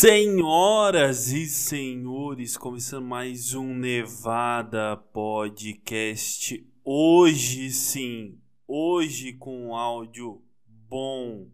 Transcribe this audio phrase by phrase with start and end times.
[0.00, 6.66] Senhoras e senhores, começando mais um Nevada Podcast.
[6.82, 10.40] Hoje sim, hoje com um áudio
[10.88, 11.48] bom,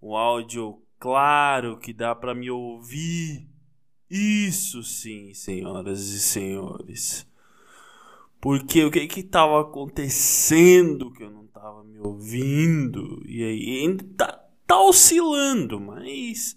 [0.00, 3.46] um áudio claro que dá para me ouvir.
[4.08, 7.30] Isso sim, senhoras e senhores.
[8.40, 13.22] Porque o que que tava acontecendo que eu não tava me ouvindo?
[13.26, 16.56] E aí ainda tá, tá oscilando, mas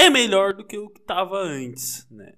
[0.00, 2.34] é melhor do que o que estava antes, né?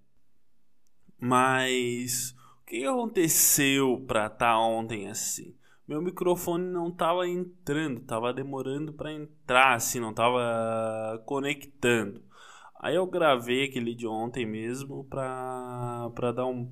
[1.18, 5.54] Mas o que aconteceu para estar tá ontem assim?
[5.86, 12.20] Meu microfone não estava entrando, estava demorando para entrar, assim, não estava conectando.
[12.80, 16.68] Aí eu gravei aquele de ontem mesmo para para dar um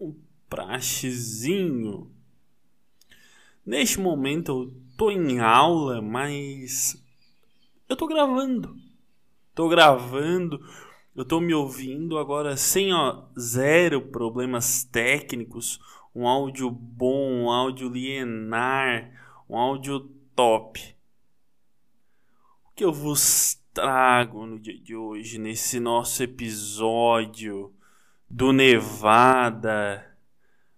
[0.00, 0.14] um
[0.48, 2.12] praxezinho.
[3.66, 7.02] Neste momento eu tô em aula, mas
[7.88, 8.83] eu tô gravando
[9.54, 10.60] tô gravando,
[11.14, 15.80] eu tô me ouvindo agora sem ó, zero problemas técnicos,
[16.14, 20.00] um áudio bom, um áudio lienar, um áudio
[20.34, 20.96] top.
[22.66, 27.72] O que eu vos trago no dia de hoje, nesse nosso episódio
[28.28, 30.16] do Nevada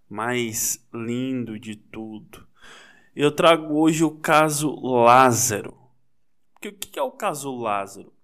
[0.07, 2.45] mais lindo de tudo?
[3.15, 5.75] Eu trago hoje o caso Lázaro.
[6.55, 8.16] O que é o caso Lázaro?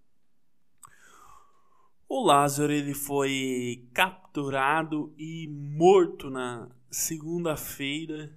[2.16, 8.32] O Lázaro ele foi capturado e morto na segunda-feira,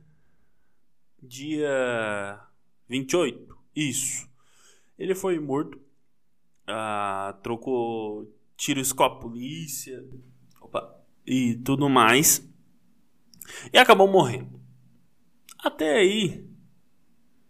[1.22, 2.41] dia
[2.88, 3.55] 28.
[3.77, 4.27] Isso.
[4.98, 5.78] Ele foi morto.
[6.66, 10.02] Ah, trocou tiros com a polícia
[10.62, 12.48] opa, e tudo mais.
[13.70, 14.58] E acabou morrendo.
[15.58, 16.48] Até aí.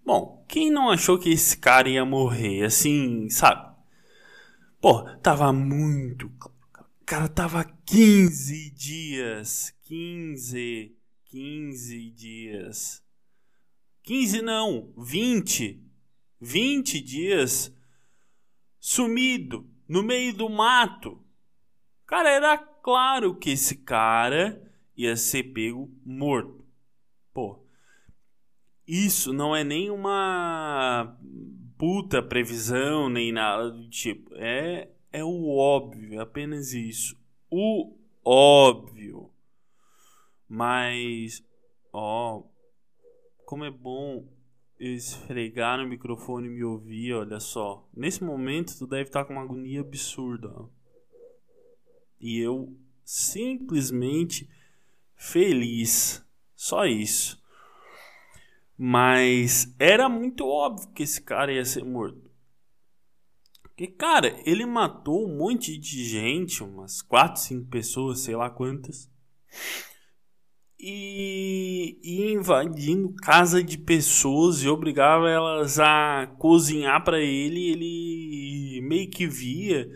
[0.05, 3.66] Bom, quem não achou que esse cara ia morrer assim, sabe?
[4.89, 6.31] Pô, tava muito.
[7.05, 9.77] Cara, tava 15 dias.
[9.83, 10.97] 15.
[11.25, 13.03] 15 dias.
[14.05, 15.83] 15 não, 20.
[16.41, 17.75] 20 dias
[18.79, 21.21] sumido no meio do mato.
[22.07, 26.65] Cara, era claro que esse cara ia ser pego morto.
[27.35, 27.59] Pô,
[28.87, 31.19] isso não é nem uma
[31.79, 34.35] puta previsão nem nada do tipo.
[34.35, 37.19] É, é o óbvio, é apenas isso.
[37.51, 39.31] O óbvio.
[40.49, 41.45] Mas,
[41.93, 42.43] ó,
[43.45, 44.27] como é bom
[44.79, 47.89] esfregar no microfone e me ouvir, olha só.
[47.95, 50.53] Nesse momento tu deve estar com uma agonia absurda.
[52.21, 54.49] E eu simplesmente
[55.15, 56.25] feliz.
[56.55, 57.43] Só isso.
[58.79, 62.31] Mas era muito óbvio que esse cara ia ser morto.
[63.63, 69.11] Porque, cara, ele matou um monte de gente, umas 4, 5 pessoas, sei lá quantas.
[70.79, 77.71] E, e invadindo casa de pessoas e obrigava elas a cozinhar para ele.
[77.71, 79.89] Ele meio que via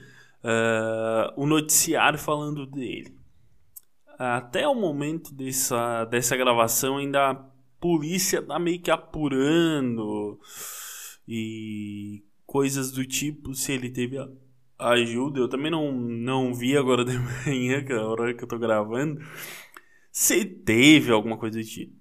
[0.45, 3.15] uh, o noticiário falando dele.
[4.19, 10.39] Até o momento dessa, dessa gravação, ainda polícia tá meio que apurando
[11.27, 14.17] e coisas do tipo, se ele teve
[14.79, 15.41] ajuda.
[15.41, 18.59] Eu também não, não vi agora de manhã, que é a hora que eu tô
[18.59, 19.21] gravando,
[20.13, 21.95] se teve alguma coisa do tipo.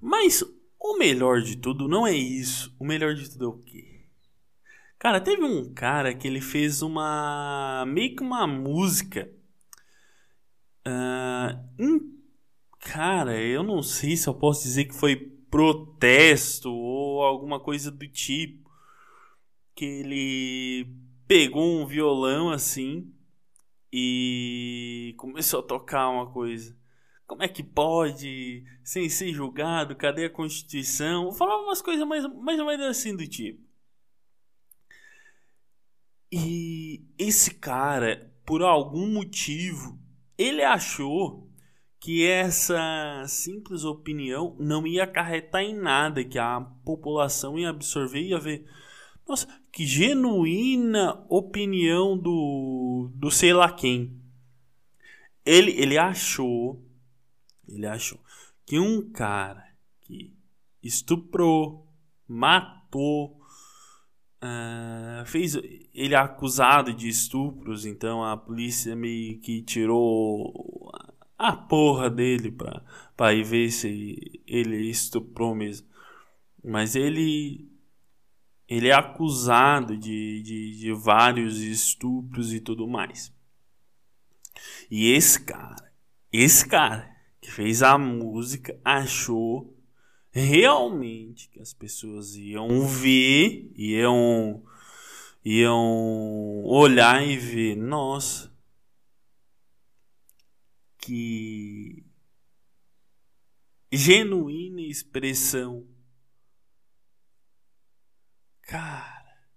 [0.00, 0.42] Mas
[0.78, 2.74] o melhor de tudo não é isso.
[2.78, 4.06] O melhor de tudo é o quê?
[4.98, 7.84] Cara, teve um cara que ele fez uma.
[7.86, 9.30] meio que uma música.
[10.86, 12.17] Uh,
[12.78, 15.16] Cara, eu não sei se eu posso dizer que foi
[15.50, 18.70] protesto ou alguma coisa do tipo.
[19.74, 20.96] Que ele
[21.26, 23.12] pegou um violão assim
[23.92, 26.76] e começou a tocar uma coisa.
[27.26, 31.30] Como é que pode, sem ser julgado, cadê a Constituição?
[31.32, 33.62] Falava umas coisas mais, mais ou menos assim do tipo.
[36.32, 39.98] E esse cara, por algum motivo,
[40.36, 41.47] ele achou
[42.00, 48.30] que essa simples opinião não ia acarretar em nada, que a população ia absorver e
[48.30, 48.64] ia ver.
[49.28, 54.16] Nossa, que genuína opinião do, do sei lá quem.
[55.44, 56.82] Ele, ele achou,
[57.66, 58.18] ele achou
[58.64, 59.64] que um cara
[60.02, 60.36] que
[60.82, 61.86] estuprou,
[62.26, 63.40] matou,
[64.42, 70.77] uh, fez ele é acusado de estupros, então a polícia meio que tirou
[71.38, 72.82] a porra dele pra,
[73.16, 75.86] pra ir ver se ele estuprou mesmo.
[76.62, 77.68] Mas ele
[78.68, 83.32] ele é acusado de, de, de vários estupros e tudo mais.
[84.90, 85.90] E esse cara,
[86.30, 89.74] esse cara que fez a música achou
[90.30, 94.62] realmente que as pessoas iam ver, iam,
[95.42, 98.52] iam olhar e ver, nossa,
[101.08, 102.04] que
[103.90, 105.88] genuína expressão.
[108.60, 109.48] Cara,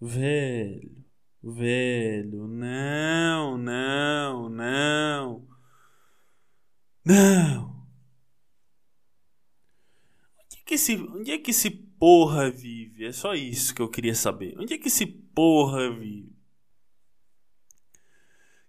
[0.00, 1.04] velho,
[1.40, 5.48] velho, não, não, não,
[7.04, 7.86] não.
[10.36, 13.04] Onde é que esse, onde é que esse porra vive?
[13.04, 14.58] É só isso que eu queria saber.
[14.58, 16.36] Onde é que esse porra vive?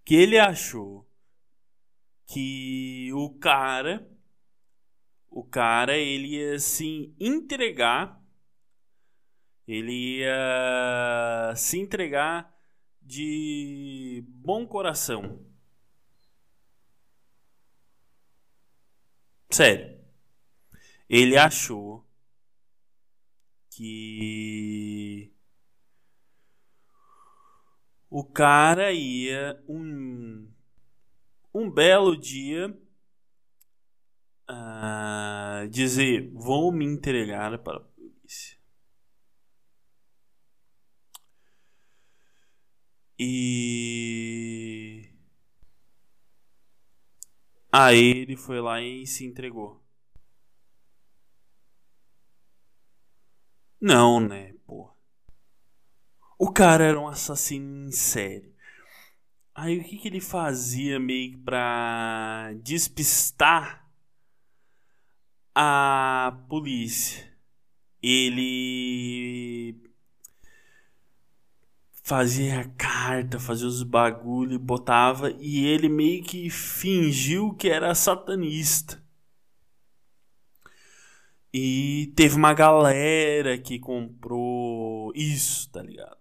[0.05, 1.10] Que ele achou
[2.31, 4.07] que o cara
[5.29, 8.21] o cara ele ia se entregar
[9.67, 12.53] ele ia se entregar
[13.01, 15.45] de bom coração.
[19.49, 19.97] Sério.
[21.09, 22.05] Ele achou
[23.69, 25.33] que
[28.09, 30.50] o cara ia um
[31.53, 32.69] um belo dia
[34.49, 38.57] uh, dizer: Vou me entregar para a polícia.
[43.19, 45.09] E.
[47.71, 49.81] Aí ele foi lá e se entregou.
[53.79, 54.91] Não, né, pô.
[56.37, 58.50] O cara era um assassino em série.
[59.53, 63.89] Aí o que, que ele fazia meio que pra despistar
[65.55, 67.29] a polícia?
[68.01, 69.75] Ele
[72.03, 79.01] fazia carta, fazia os bagulho, botava e ele meio que fingiu que era satanista.
[81.53, 86.20] E teve uma galera que comprou isso, tá ligado?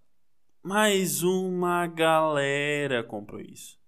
[0.62, 3.78] Mais uma galera comprou isso.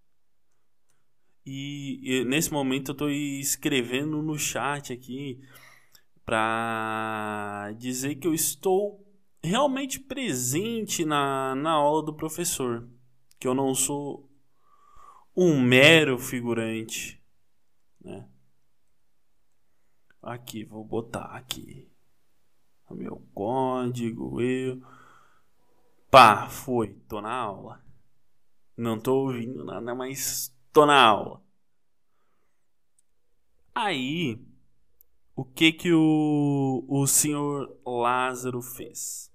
[1.44, 5.40] E, e nesse momento eu estou escrevendo no chat aqui
[6.24, 9.04] para dizer que eu estou
[9.42, 12.88] realmente presente na, na aula do professor,
[13.40, 14.30] que eu não sou
[15.36, 17.20] um mero figurante,
[18.00, 18.28] né?
[20.22, 21.90] Aqui, vou botar aqui
[22.88, 24.80] o meu código, eu
[26.12, 27.82] Pá, foi, tô na aula.
[28.76, 31.42] Não tô ouvindo nada, mas tô na aula.
[33.74, 34.38] Aí,
[35.34, 39.32] o que que o, o senhor Lázaro fez?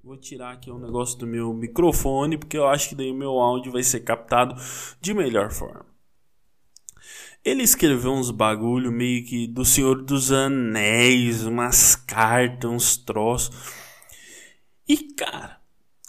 [0.00, 3.40] Vou tirar aqui um negócio do meu microfone, porque eu acho que daí o meu
[3.40, 4.54] áudio vai ser captado
[5.00, 5.86] de melhor forma.
[7.44, 13.87] Ele escreveu uns bagulho meio que do Senhor dos Anéis, umas cartas, uns troços
[14.88, 15.60] e, cara,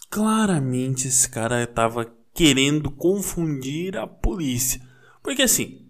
[0.10, 4.82] claramente esse cara tava querendo confundir a polícia.
[5.22, 5.90] Porque assim,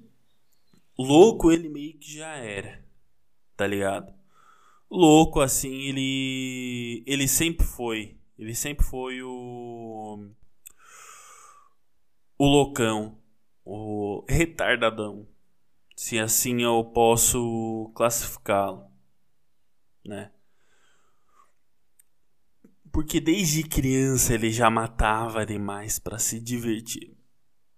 [0.98, 2.84] louco ele meio que já era,
[3.56, 4.14] tá ligado?
[4.90, 10.30] Louco assim, ele ele sempre foi, ele sempre foi o
[12.38, 13.18] o loucão,
[13.66, 15.28] o retardadão.
[15.96, 18.90] Se assim eu posso classificá-lo,
[20.06, 20.32] né?
[22.92, 27.16] Porque desde criança ele já matava animais para se divertir.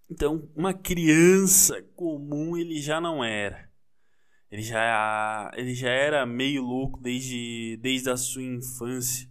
[0.10, 3.72] Então, uma criança comum ele já não era.
[4.52, 9.30] Ele já, ele já era meio louco desde, desde a sua infância.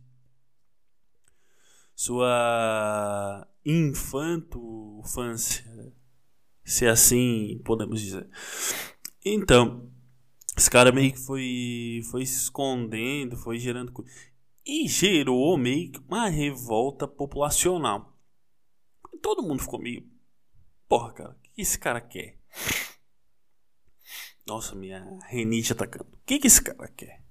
[1.94, 5.92] Sua infanto-infância,
[6.64, 8.26] se assim podemos dizer.
[9.22, 9.92] Então,
[10.56, 13.92] esse cara meio que foi, foi se escondendo, foi gerando
[14.64, 18.16] e gerou meio que uma revolta populacional.
[19.22, 20.08] Todo mundo ficou meio.
[20.88, 22.38] Porra, cara, o que esse cara quer?
[24.46, 26.10] Nossa, minha renite atacando.
[26.12, 27.22] O que, que esse cara quer?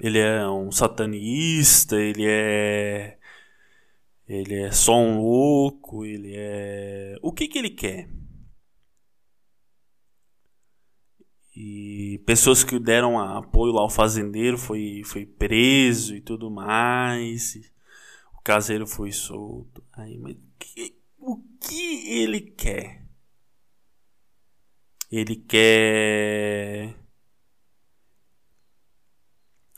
[0.00, 3.18] Ele é um satanista, ele é.
[4.28, 7.16] Ele é só um louco, ele é.
[7.22, 8.08] O que, que ele quer?
[11.58, 17.54] E pessoas que deram apoio lá ao fazendeiro foi, foi preso e tudo mais.
[18.36, 19.82] O caseiro foi solto.
[19.94, 23.06] Aí, mas que, o que ele quer?
[25.10, 26.94] Ele quer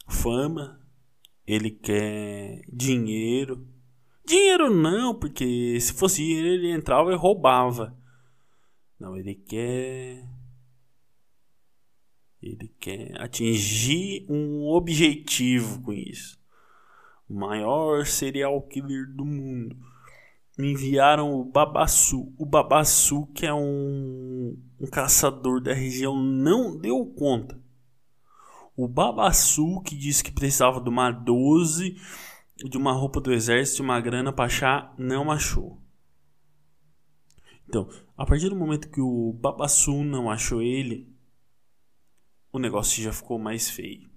[0.08, 0.80] fama,
[1.46, 3.68] ele quer dinheiro.
[4.26, 7.96] Dinheiro não, porque se fosse dinheiro ele entrava e roubava.
[8.98, 10.37] Não, ele quer.
[12.42, 16.38] Ele quer atingir um objetivo com isso.
[17.28, 19.76] O maior serial killer do mundo.
[20.56, 22.32] Me enviaram o Babassu.
[22.38, 27.60] O Babassu, que é um, um caçador da região, não deu conta.
[28.76, 31.96] O Babassu, que disse que precisava de uma 12,
[32.56, 35.80] de uma roupa do exército, de uma grana para achar, não achou.
[37.68, 41.12] Então, a partir do momento que o Babassu não achou ele,
[42.58, 44.08] o negócio já ficou mais feio.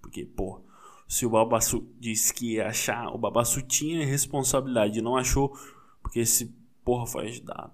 [0.00, 0.62] Porque, pô,
[1.08, 5.56] se o Babassu disse que ia achar, o Babassu tinha responsabilidade, não achou,
[6.02, 6.54] porque esse
[6.84, 7.72] porra foi ajudado.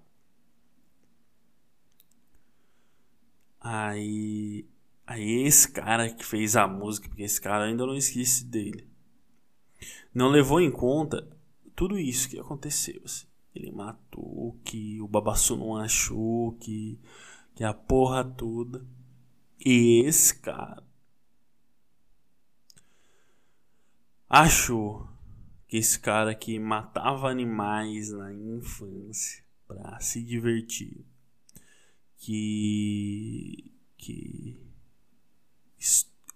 [3.59, 4.65] Aí
[5.11, 8.87] Aí esse cara que fez a música, porque esse cara ainda não esquece dele,
[10.13, 11.27] não levou em conta
[11.75, 13.01] tudo isso que aconteceu.
[13.03, 13.25] Assim.
[13.53, 16.97] Ele matou, que o Babassu não achou, que,
[17.53, 18.87] que a porra toda.
[19.63, 20.83] Esse cara
[24.29, 25.07] achou
[25.67, 31.05] que esse cara que matava animais na infância para se divertir,
[32.17, 34.59] que que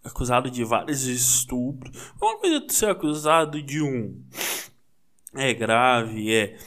[0.04, 2.14] acusado de vários estupros.
[2.22, 4.24] Uma coisa de ser acusado de um
[5.34, 6.58] é grave, é,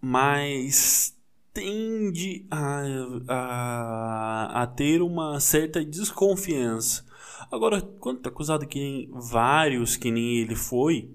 [0.00, 1.15] mas
[1.56, 2.82] tende a,
[3.28, 7.04] a, a ter uma certa desconfiança.
[7.50, 11.10] Agora, quando tá acusado que nem vários que nem ele foi,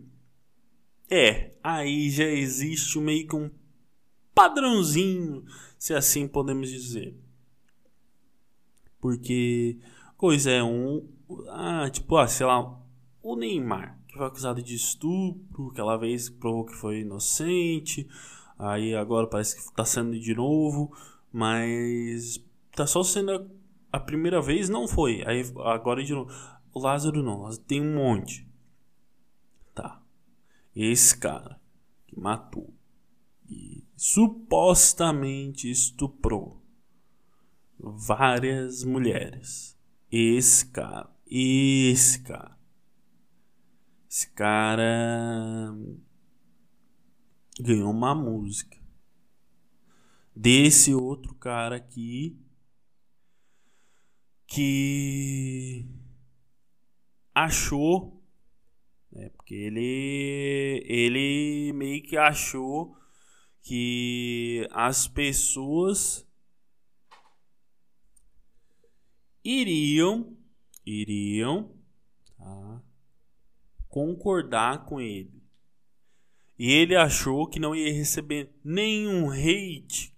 [1.10, 3.52] é, aí já existe meio que um
[4.34, 5.44] padrãozinho,
[5.78, 7.16] se assim podemos dizer.
[9.00, 9.78] Porque
[10.22, 11.04] Coisa é um.
[11.50, 12.80] Ah, tipo, ah, sei lá,
[13.24, 18.08] o Neymar, que foi acusado de estupro, aquela vez provou que foi inocente,
[18.62, 20.96] aí agora parece que tá sendo de novo,
[21.32, 22.44] mas
[22.76, 25.24] tá só sendo a, a primeira vez, não foi.
[25.26, 26.32] Aí agora de novo.
[26.74, 28.48] O Lázaro não, Lázaro tem um monte.
[29.74, 30.02] Tá.
[30.76, 31.60] Esse cara
[32.08, 32.74] que matou
[33.50, 36.62] e supostamente estuprou
[37.78, 39.72] várias mulheres
[40.12, 41.10] esse cara.
[41.26, 42.58] Esse cara.
[44.10, 45.74] Esse cara
[47.60, 48.78] ganhou uma música
[50.36, 52.40] desse outro cara aqui
[54.48, 55.86] que
[57.34, 58.22] achou
[59.12, 62.96] né, porque ele ele meio que achou
[63.62, 66.26] que as pessoas
[69.44, 70.38] iriam
[70.86, 71.76] iriam
[72.38, 72.82] tá,
[73.90, 75.41] concordar com ele.
[76.62, 80.14] E ele achou que não ia receber nenhum hate.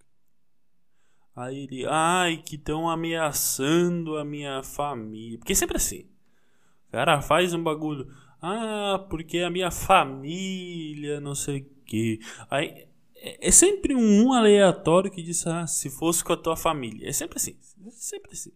[1.33, 5.37] Aí ele, ai, que estão ameaçando a minha família.
[5.37, 6.01] Porque sempre assim.
[6.89, 8.13] O cara faz um bagulho.
[8.41, 12.19] Ah, porque a minha família, não sei o que.
[12.51, 17.07] Aí é, é sempre um aleatório que diz, ah, se fosse com a tua família.
[17.07, 17.57] É sempre assim.
[17.87, 18.51] É sempre assim.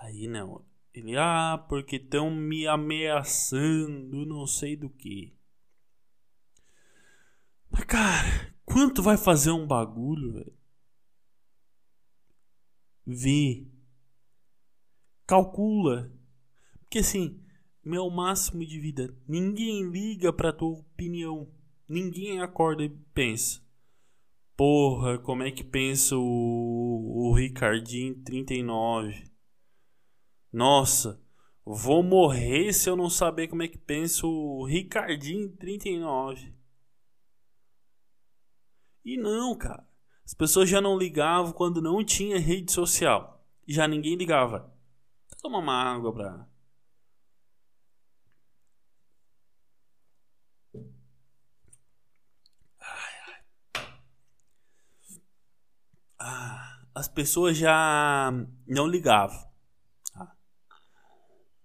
[0.00, 0.64] Aí não.
[0.92, 5.37] Ele, ah, porque estão me ameaçando, não sei do que.
[7.70, 10.58] Mas, cara, quanto vai fazer um bagulho, velho?
[13.06, 13.66] Vê.
[15.26, 16.12] Calcula.
[16.80, 17.42] Porque assim,
[17.84, 21.50] meu máximo de vida, ninguém liga pra tua opinião.
[21.88, 23.62] Ninguém acorda e pensa.
[24.56, 29.24] Porra, como é que pensa o, o Ricardinho 39?
[30.52, 31.22] Nossa,
[31.64, 36.57] vou morrer se eu não saber como é que pensa o Ricardinho 39.
[39.08, 39.88] E não, cara.
[40.22, 43.42] As pessoas já não ligavam quando não tinha rede social.
[43.66, 44.70] Já ninguém ligava.
[45.40, 46.46] Toma uma água pra.
[52.78, 53.42] Ai, ai.
[56.18, 58.30] Ah, as pessoas já
[58.66, 59.48] não ligavam.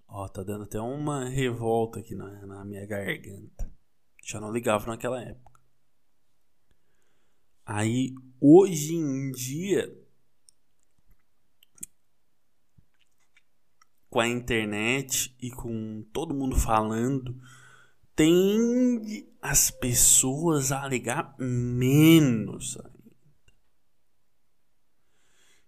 [0.07, 3.69] Ó, tá dando até uma revolta aqui na, na minha garganta.
[4.23, 5.52] Já não ligava naquela época.
[7.65, 9.89] Aí, hoje em dia,
[14.09, 17.35] com a internet e com todo mundo falando,
[18.15, 22.77] tende as pessoas a ligar menos.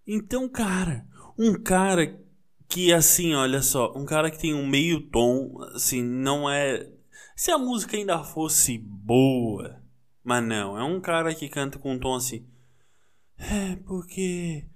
[0.06, 1.04] Então, cara,
[1.38, 2.24] um cara
[2.68, 6.88] que assim, olha só, um cara que tem um meio tom, assim, não é.
[7.34, 9.82] Se a música ainda fosse boa,
[10.26, 12.46] mas não, é um cara que canta com um tom assim.
[13.38, 14.66] É, porque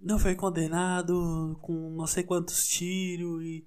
[0.00, 3.64] não foi condenado com não sei quantos tiros e.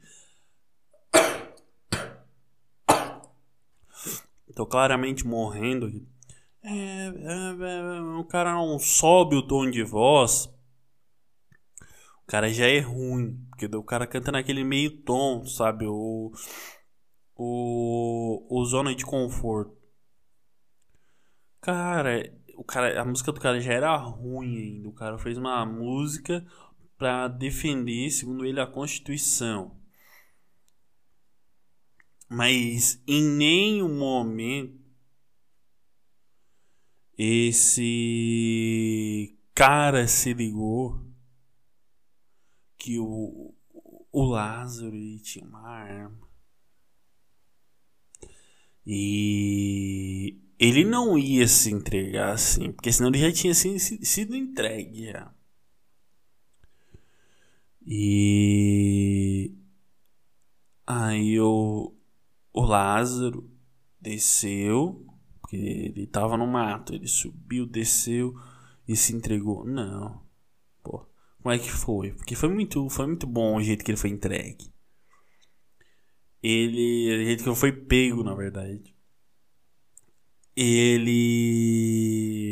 [4.56, 6.08] Tô claramente morrendo aqui.
[6.64, 10.50] É, é, é, o cara não sobe o tom de voz
[12.28, 13.40] o cara já é ruim.
[13.50, 15.88] Porque o cara canta naquele meio tom, sabe?
[15.88, 16.32] O.
[17.38, 18.46] O.
[18.50, 19.72] O zona de conforto.
[21.68, 24.88] Cara, o cara, a música do cara já era ruim ainda.
[24.88, 26.48] O cara fez uma música
[26.98, 29.78] para defender, segundo ele, a Constituição.
[32.30, 34.80] Mas em nenhum momento
[37.18, 37.78] esse
[39.54, 41.06] cara se ligou
[42.78, 43.54] que o,
[44.10, 46.30] o Lázaro tinha uma arma.
[48.86, 55.34] E ele não ia se entregar assim, porque senão ele já tinha sido entregue já.
[57.86, 59.54] E
[60.86, 61.94] aí o,
[62.54, 63.50] o Lázaro
[64.02, 65.06] desceu,
[65.42, 68.34] porque ele tava no mato, ele subiu, desceu
[68.88, 69.66] e se entregou.
[69.66, 70.28] Não.
[71.48, 72.12] Como é que foi?
[72.12, 74.70] Porque foi muito, foi muito bom o jeito que ele foi entregue.
[76.44, 77.22] Ele.
[77.22, 78.94] O jeito que foi pego, na verdade.
[80.58, 82.48] Ele.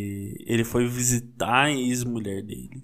[0.45, 2.83] Ele foi visitar a ex-mulher dele.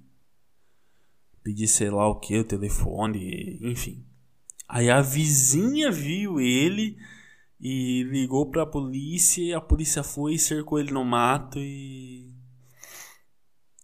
[1.43, 4.03] Pedir sei lá o que, o telefone, enfim.
[4.67, 6.97] Aí a vizinha viu ele
[7.59, 9.43] e ligou pra polícia.
[9.43, 12.31] E a polícia foi e cercou ele no mato e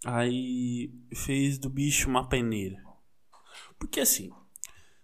[0.06, 2.82] Aí fez do bicho uma peneira.
[3.78, 4.32] Porque assim,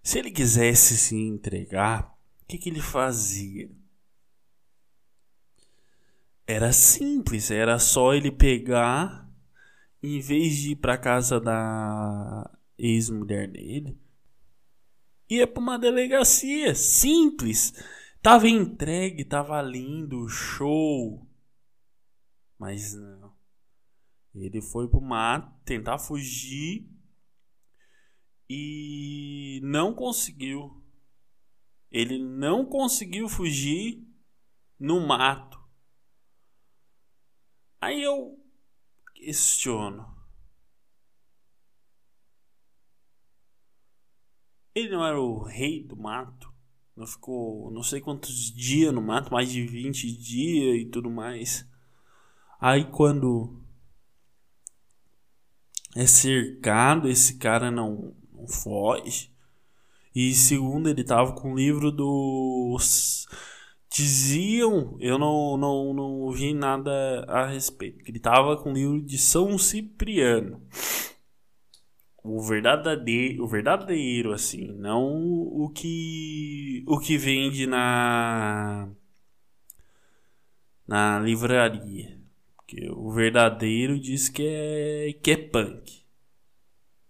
[0.01, 3.69] se ele quisesse se entregar, o que, que ele fazia?
[6.45, 9.29] Era simples, era só ele pegar,
[10.01, 13.97] em vez de ir para casa da ex-mulher dele,
[15.29, 17.73] ia para uma delegacia, simples.
[18.21, 21.27] Tava entregue, tava lindo, show.
[22.57, 23.33] Mas não.
[24.33, 26.89] Ele foi pro mato tentar fugir
[28.49, 30.81] e não conseguiu.
[31.91, 34.03] Ele não conseguiu fugir
[34.79, 35.52] no mato.
[37.83, 38.39] Aí eu
[39.13, 40.07] questiono.
[44.73, 46.49] Ele não era o rei do mato?
[46.95, 51.67] Não ficou não sei quantos dias no mato, mais de 20 dias e tudo mais.
[52.57, 53.61] Aí quando
[55.93, 59.29] é cercado, esse cara não, não foge.
[60.15, 63.27] E segundo, ele tava com o livro dos.
[63.93, 68.99] Diziam, eu não, não, não vi nada a respeito, que ele tava com o livro
[68.99, 70.67] de São Cipriano.
[72.23, 78.89] O verdadeiro, o verdadeiro assim, não o que o que vende na
[80.87, 82.19] na livraria.
[82.55, 86.03] Porque o verdadeiro diz que é, que é punk.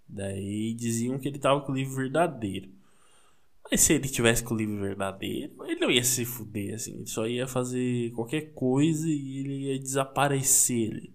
[0.06, 2.83] Daí diziam que ele tava com o livro verdadeiro.
[3.74, 6.94] Mas se ele tivesse com o livro verdadeiro, ele não ia se fuder, assim.
[6.94, 11.12] Ele só ia fazer qualquer coisa e ele ia desaparecer.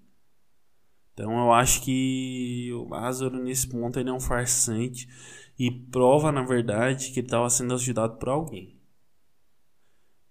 [1.14, 5.08] Então eu acho que o Lázaro, nesse ponto, ele é um farsante.
[5.56, 8.76] E prova, na verdade, que ele estava sendo ajudado por alguém.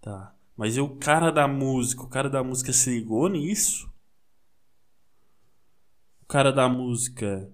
[0.02, 0.36] Tá.
[0.58, 3.90] Mas o cara da música, o cara da música se ligou nisso?
[6.28, 7.50] cara da música,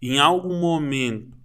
[0.00, 1.37] em algum momento,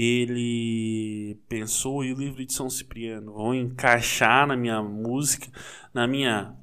[0.00, 5.50] ele pensou e o livro de São Cipriano vão encaixar na minha música,
[5.92, 6.56] na minha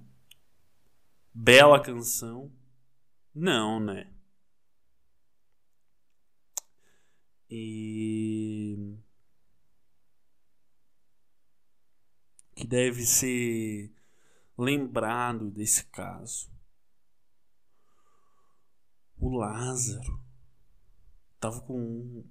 [1.33, 2.51] bela canção?
[3.33, 4.09] Não, né?
[7.49, 8.97] E
[12.55, 13.93] que deve ser
[14.57, 16.55] lembrado desse caso
[19.17, 20.21] o Lázaro
[21.39, 22.23] tava com.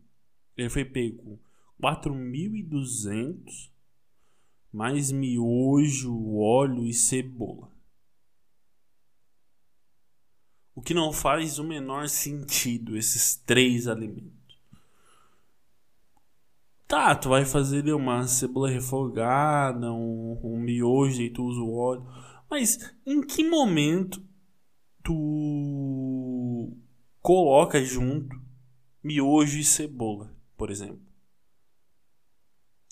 [0.57, 1.40] Ele foi pego
[1.81, 3.71] 4.200
[4.73, 7.71] mais miojo, óleo e cebola.
[10.75, 14.35] O que não faz o menor sentido esses três alimentos.
[16.88, 22.07] Tá, tu vai fazer uma cebola refogada, um, um miojo e tu usa o óleo.
[22.51, 24.23] Mas em que momento
[25.03, 26.73] tu
[27.23, 28.37] coloca junto
[29.03, 30.34] miojo e cebola.
[30.57, 31.03] Por exemplo.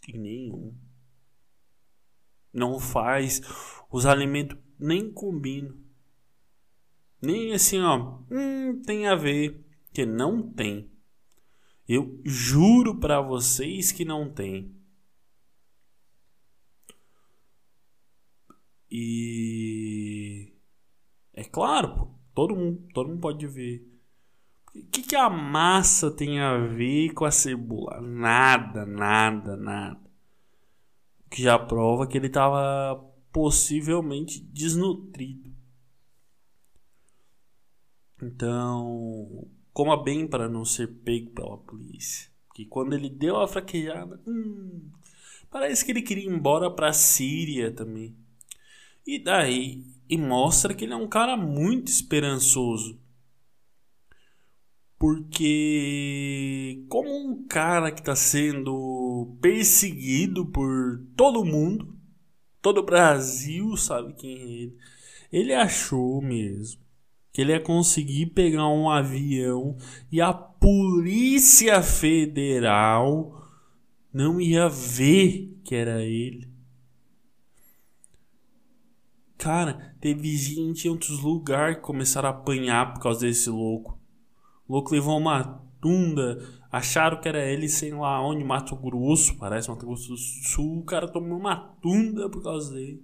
[0.09, 0.77] Em nenhum.
[2.53, 3.40] Não faz.
[3.90, 5.77] Os alimentos nem combinam.
[7.20, 8.20] Nem assim, ó.
[8.31, 9.64] Hum, tem a ver.
[9.92, 10.90] Que não tem.
[11.88, 14.75] Eu juro para vocês que não tem.
[18.90, 20.53] E
[21.33, 23.91] é claro, todo mundo, todo mundo pode ver.
[24.74, 28.00] O que, que a massa tem a ver com a cebola?
[28.00, 30.00] Nada, nada, nada.
[31.26, 35.50] O que já prova que ele estava possivelmente desnutrido.
[38.22, 42.30] Então, coma bem para não ser pego pela polícia.
[42.46, 44.90] Porque quando ele deu a fraquejada, hum,
[45.50, 48.14] parece que ele queria ir embora para a Síria também.
[49.06, 53.01] E daí, e mostra que ele é um cara muito esperançoso.
[55.02, 61.98] Porque, como um cara que está sendo perseguido por todo mundo,
[62.60, 64.76] todo o Brasil sabe quem é ele,
[65.32, 66.80] ele achou mesmo
[67.32, 69.76] que ele ia conseguir pegar um avião
[70.08, 73.44] e a Polícia Federal
[74.14, 76.48] não ia ver que era ele.
[79.36, 84.00] Cara, teve gente em outros lugares que começaram a apanhar por causa desse louco.
[84.68, 86.38] Louco levou uma tunda,
[86.70, 90.79] acharam que era ele, sei lá onde, Mato Grosso, parece Mato Grosso do Sul.
[90.79, 93.03] O cara tomou uma tunda por causa dele.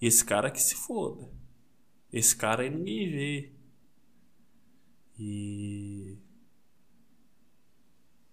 [0.00, 1.30] E esse cara que se foda.
[2.12, 3.52] Esse cara aí ninguém vê.
[5.18, 6.16] E.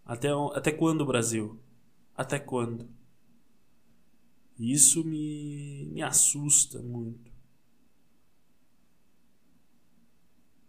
[0.06, 1.60] Até, até quando, Brasil?
[2.16, 2.88] Até quando?
[4.58, 7.35] Isso me, me assusta muito.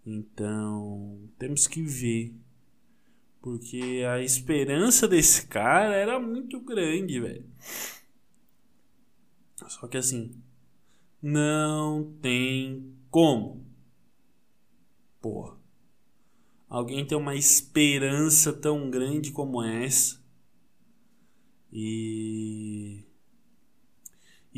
[0.07, 2.33] Então, temos que ver.
[3.42, 7.45] Porque a esperança desse cara era muito grande, velho.
[9.69, 10.40] Só que assim,
[11.21, 13.66] não tem como.
[15.21, 15.57] Porra.
[16.69, 20.25] Alguém tem uma esperança tão grande como essa.
[21.73, 23.05] E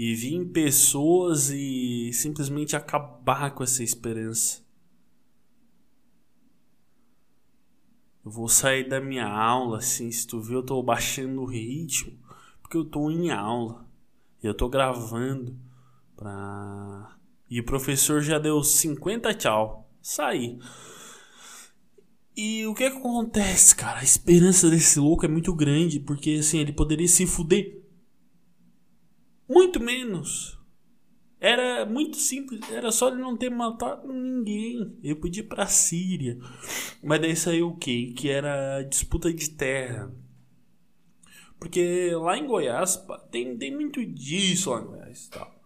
[0.01, 4.68] e vir pessoas e simplesmente acabar com essa esperança.
[8.25, 12.19] Eu vou sair da minha aula, assim, se tu viu, eu tô baixando o ritmo,
[12.61, 13.87] porque eu tô em aula.
[14.43, 15.59] E eu tô gravando
[16.17, 17.17] pra.
[17.51, 19.91] E o professor já deu 50 tchau.
[20.03, 20.59] Saí.
[22.37, 23.99] E o que, é que acontece, cara?
[24.01, 27.83] A esperança desse louco é muito grande, porque assim, ele poderia se fuder
[29.49, 30.58] muito menos.
[31.41, 34.97] Era muito simples, era só ele não ter matado ninguém.
[35.03, 36.37] Ele podia ir pra Síria.
[37.03, 38.13] Mas daí saiu o quê?
[38.17, 40.13] Que era disputa de terra.
[41.59, 45.59] Porque lá em Goiás tem, tem muito disso lá em Goiás tal.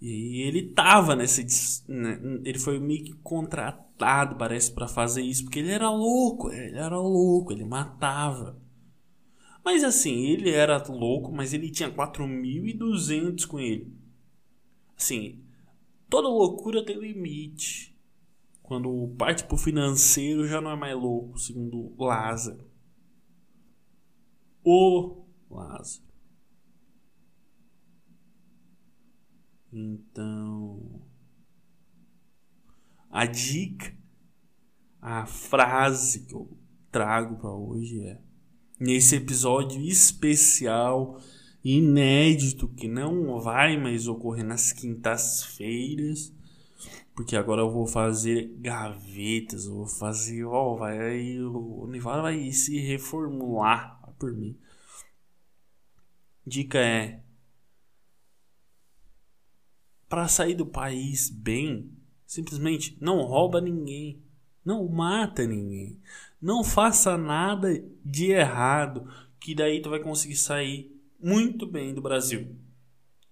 [0.00, 1.42] E ele tava nessa.
[1.88, 5.44] Né, ele foi meio que contratado, parece, para fazer isso.
[5.44, 8.60] Porque ele era louco, ele era louco, ele matava.
[9.64, 13.95] Mas assim, ele era louco, mas ele tinha 4.200 com ele.
[14.96, 15.44] Assim,
[16.08, 17.96] toda loucura tem limite.
[18.62, 22.68] Quando parte pro financeiro já não é mais louco, segundo Lázaro.
[24.64, 26.04] O Lázaro.
[29.72, 31.02] Então,
[33.10, 33.94] a dica,
[35.00, 36.58] a frase que eu
[36.90, 38.20] trago para hoje é:
[38.80, 41.20] nesse episódio especial,
[41.66, 46.32] inédito, que não vai mais ocorrer nas quintas-feiras,
[47.12, 52.78] porque agora eu vou fazer gavetas, eu vou fazer, ó, vai, o Nival vai se
[52.78, 54.56] reformular por mim.
[56.46, 57.20] Dica é
[60.08, 61.90] para sair do país bem,
[62.24, 64.22] simplesmente não rouba ninguém,
[64.64, 66.00] não mata ninguém.
[66.40, 67.68] Não faça nada
[68.04, 72.56] de errado, que daí tu vai conseguir sair muito bem do Brasil.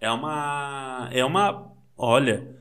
[0.00, 2.58] É uma é uma, olha,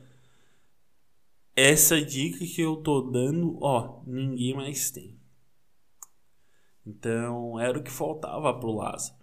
[1.56, 5.18] essa dica que eu tô dando, ó, ninguém mais tem.
[6.86, 9.14] Então, era o que faltava pro Lázaro.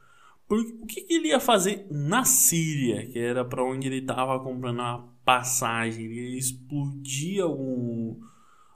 [0.47, 4.79] Porque o que ele ia fazer na Síria, que era para onde ele tava comprando
[4.79, 6.05] uma passagem?
[6.05, 8.19] Ele ia explodir algum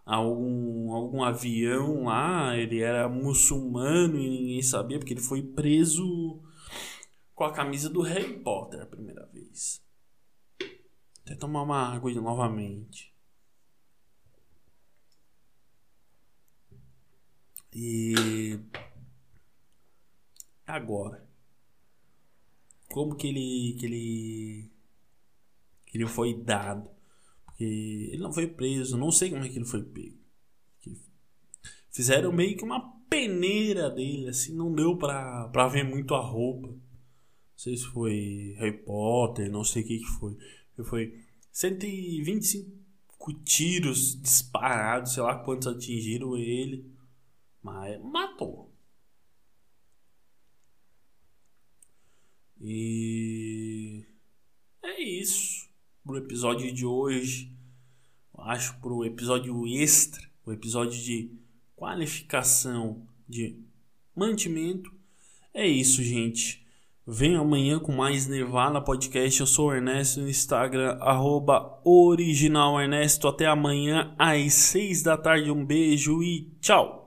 [0.05, 6.39] algum, algum avião lá, ele era muçulmano e ninguém sabia, porque ele foi preso
[7.35, 9.83] com a camisa do Harry Potter a primeira vez.
[11.21, 13.13] Até tomar uma água novamente.
[17.73, 18.59] E
[20.65, 21.23] Agora.
[22.89, 23.75] Como que ele.
[23.79, 24.71] que ele.
[25.85, 26.89] que ele foi dado.
[27.45, 30.25] Porque ele não foi preso, não sei como é que ele foi pego.
[31.91, 36.75] Fizeram meio que uma peneira dele, assim, não deu pra, pra ver muito a roupa.
[37.55, 40.37] Não sei se foi Harry Potter, não sei o que, que foi.
[40.83, 46.93] Foi 125 tiros disparados, sei lá quantos atingiram ele.
[47.63, 48.69] Mas matou.
[52.59, 54.05] E
[54.83, 55.69] é isso
[56.03, 57.51] pro episódio de hoje.
[58.37, 61.31] Acho pro episódio extra, o episódio de
[61.73, 63.63] qualificação de
[64.13, 64.93] mantimento.
[65.53, 66.64] É isso, gente.
[67.07, 69.39] Venho amanhã com mais Nirvana Podcast.
[69.39, 73.27] Eu sou o Ernesto no Instagram, arroba original Ernesto.
[73.27, 75.51] Até amanhã às seis da tarde.
[75.51, 77.03] Um beijo e tchau!